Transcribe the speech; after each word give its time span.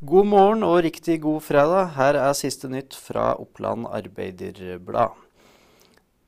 God 0.00 0.30
morgen 0.30 0.62
og 0.64 0.78
riktig 0.86 1.18
god 1.20 1.42
fredag. 1.44 1.90
Her 1.92 2.16
er 2.16 2.32
siste 2.32 2.70
nytt 2.72 2.94
fra 2.96 3.34
Oppland 3.36 3.84
Arbeiderblad. 3.84 5.12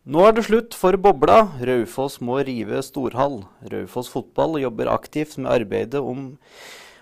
Nå 0.04 0.25
er 0.29 0.34
det 0.37 0.43
slutt 0.45 0.75
for 0.77 0.98
bobla. 1.00 1.38
Raufoss 1.56 2.19
må 2.21 2.43
rive 2.45 2.82
storhall. 2.85 3.38
Raufoss 3.72 4.11
fotball 4.12 4.58
jobber 4.61 4.90
aktivt 4.93 5.38
med 5.38 5.48
arbeidet 5.54 6.03
om, 6.04 6.35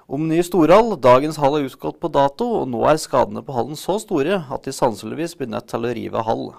om 0.07 0.29
ny 0.31 0.39
storhall. 0.47 0.95
Dagens 0.95 1.41
hall 1.43 1.57
er 1.59 1.67
utgått 1.67 1.99
på 1.99 2.11
dato, 2.15 2.47
og 2.61 2.69
nå 2.71 2.85
er 2.87 3.01
skadene 3.03 3.43
på 3.43 3.57
hallen 3.57 3.75
så 3.75 3.97
store 3.99 4.39
at 4.39 4.69
de 4.69 4.75
sannsynligvis 4.77 5.35
blir 5.41 5.51
nødt 5.51 5.67
til 5.73 5.89
å 5.89 5.91
rive 5.99 6.23
hall. 6.29 6.53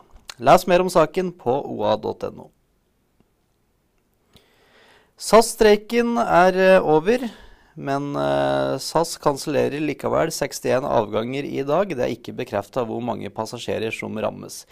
Les 0.44 0.68
mer 0.68 0.84
om 0.84 0.92
saken 0.92 1.30
på 1.40 1.56
oa.no. 1.72 2.50
SAS-streiken 5.16 6.20
er 6.26 6.60
eh, 6.60 6.84
over. 6.84 7.30
Men 7.76 8.16
uh, 8.16 8.76
SAS 8.82 9.14
kansellerer 9.22 9.80
likevel 9.80 10.32
61 10.32 10.84
avganger 10.88 11.48
i 11.48 11.62
dag. 11.68 11.94
Det 11.96 12.04
er 12.04 12.14
ikke 12.14 12.36
bekrefta 12.36 12.84
hvor 12.88 13.00
mange 13.04 13.32
passasjerer 13.32 13.94
som 13.96 14.20
rammes. 14.20 14.66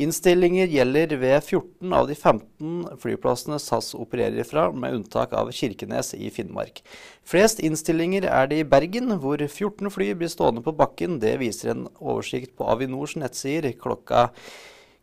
Innstillinger 0.00 0.70
gjelder 0.72 1.16
ved 1.20 1.36
14 1.42 1.96
av 1.96 2.08
de 2.08 2.16
15 2.16 2.98
flyplassene 3.02 3.60
SAS 3.60 3.92
opererer 3.98 4.48
fra, 4.48 4.70
med 4.72 5.00
unntak 5.00 5.36
av 5.36 5.52
Kirkenes 5.52 6.14
i 6.16 6.30
Finnmark. 6.32 6.80
Flest 7.26 7.60
innstillinger 7.60 8.28
er 8.30 8.48
det 8.50 8.62
i 8.62 8.68
Bergen, 8.68 9.18
hvor 9.20 9.40
14 9.42 9.92
fly 9.92 10.12
blir 10.16 10.32
stående 10.32 10.64
på 10.64 10.74
bakken. 10.76 11.20
Det 11.20 11.36
viser 11.42 11.74
en 11.74 11.88
oversikt 12.00 12.56
på 12.56 12.68
Avinors 12.72 13.18
nettsider 13.20 13.76
klokka 13.76 14.30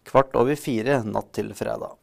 kvart 0.09 0.33
over 0.35 0.57
fire 0.59 1.03
natt 1.05 1.31
til 1.37 1.53
fredag. 1.55 1.93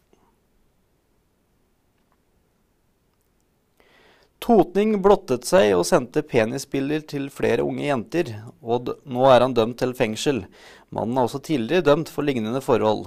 Totning 4.40 4.94
blottet 5.04 5.44
seg 5.44 5.74
og 5.76 5.82
sendte 5.84 6.22
penisbilder 6.24 7.02
til 7.04 7.26
flere 7.28 7.60
unge 7.60 7.84
jenter, 7.84 8.30
og 8.64 8.88
nå 9.04 9.26
er 9.28 9.44
han 9.44 9.52
dømt 9.56 9.76
til 9.82 9.92
fengsel. 9.96 10.46
Mannen 10.88 11.18
er 11.20 11.28
også 11.28 11.42
tidligere 11.44 11.84
dømt 11.90 12.08
for 12.08 12.24
lignende 12.24 12.62
forhold. 12.64 13.04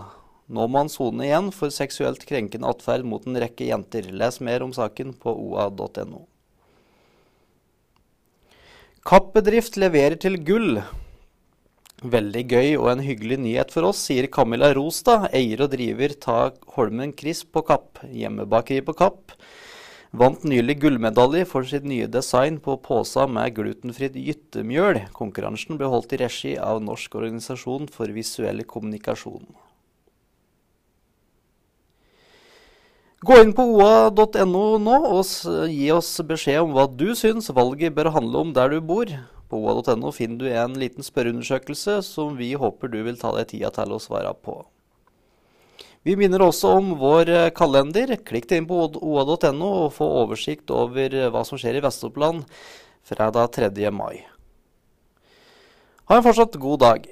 Nå 0.54 0.68
må 0.70 0.84
han 0.84 0.92
sone 0.94 1.26
igjen 1.26 1.50
for 1.56 1.74
seksuelt 1.74 2.28
krenkende 2.30 2.70
atferd 2.70 3.08
mot 3.10 3.26
en 3.26 3.40
rekke 3.42 3.66
jenter. 3.66 4.12
Les 4.14 4.38
mer 4.46 4.62
om 4.62 4.76
saken 4.78 5.16
på 5.18 5.34
oa.no. 5.48 6.28
Kappbedrift 9.04 9.82
leverer 9.82 10.20
til 10.22 10.38
gull. 10.46 10.84
Veldig 12.04 12.46
gøy 12.52 12.70
og 12.78 12.92
en 12.94 13.02
hyggelig 13.08 13.42
nyhet 13.42 13.74
for 13.74 13.90
oss, 13.90 14.06
sier 14.06 14.30
Camilla 14.30 14.70
Rostad, 14.78 15.32
eier 15.34 15.66
og 15.66 15.74
driver 15.74 16.14
Ta 16.14 16.40
Holmen 16.78 17.18
Crisp 17.18 17.56
på 17.56 17.66
Kapp. 17.66 18.04
Hjemmebakeri 18.06 18.86
på 18.86 18.94
Kapp 19.02 19.34
vant 20.14 20.44
nylig 20.46 20.78
gullmedalje 20.84 21.46
for 21.50 21.66
sitt 21.66 21.86
nye 21.90 22.06
design 22.06 22.60
på 22.62 22.76
posa 22.86 23.26
med 23.26 23.56
glutenfritt 23.58 24.14
gyttemjøl. 24.14 25.02
Konkurransen 25.18 25.80
ble 25.80 25.90
holdt 25.90 26.14
i 26.14 26.22
regi 26.22 26.54
av 26.62 26.84
Norsk 26.86 27.18
organisasjon 27.18 27.90
for 27.92 28.14
visuell 28.14 28.62
kommunikasjon. 28.70 29.48
Gå 33.24 33.38
inn 33.40 33.54
på 33.56 33.64
oa.no 33.72 34.64
nå 34.84 34.96
og 35.08 35.70
gi 35.72 35.86
oss 35.96 36.12
beskjed 36.28 36.60
om 36.60 36.74
hva 36.76 36.90
du 36.92 37.14
syns 37.16 37.48
valget 37.56 37.96
bør 37.96 38.12
handle 38.18 38.42
om 38.44 38.52
der 38.54 38.76
du 38.76 38.82
bor. 38.84 39.10
På 39.50 39.62
oa.no 39.64 40.12
finner 40.12 40.44
du 40.44 40.50
en 40.52 40.76
liten 40.78 41.08
spørreundersøkelse 41.08 42.02
som 42.04 42.36
vi 42.38 42.52
håper 42.60 42.92
du 42.92 43.00
vil 43.08 43.18
ta 43.18 43.32
deg 43.38 43.48
tida 43.56 43.72
til 43.74 43.96
å 43.96 44.02
svare 44.04 44.36
på. 44.44 44.60
Vi 46.04 46.18
minner 46.20 46.44
også 46.44 46.74
om 46.82 46.94
vår 47.00 47.30
eh, 47.32 47.50
kalender. 47.56 48.18
Klikk 48.28 48.50
deg 48.50 48.60
inn 48.60 48.68
på 48.68 48.82
oa.no 49.00 49.70
og 49.86 49.94
få 49.96 50.08
oversikt 50.24 50.74
over 50.76 51.16
eh, 51.16 51.30
hva 51.32 51.46
som 51.48 51.60
skjer 51.60 51.80
i 51.80 51.84
Vest-Oppland 51.84 52.44
fredag 53.08 53.54
3. 53.56 53.72
mai. 53.96 54.26
Ha 56.12 56.20
en 56.20 56.26
fortsatt 56.26 56.60
god 56.60 56.84
dag. 56.84 57.08